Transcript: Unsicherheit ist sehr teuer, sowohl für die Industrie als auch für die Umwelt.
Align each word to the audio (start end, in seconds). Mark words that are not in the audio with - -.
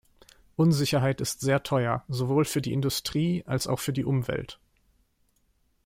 Unsicherheit 0.55 1.21
ist 1.21 1.41
sehr 1.41 1.61
teuer, 1.61 2.03
sowohl 2.07 2.45
für 2.45 2.63
die 2.63 2.73
Industrie 2.73 3.43
als 3.45 3.67
auch 3.67 3.77
für 3.79 3.93
die 3.93 4.03
Umwelt. 4.03 4.59